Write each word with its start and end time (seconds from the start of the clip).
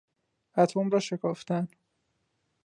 اتم 0.57 0.89
را 0.91 0.99
شکافتن 0.99 1.67